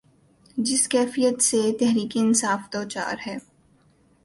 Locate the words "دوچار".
2.73-3.15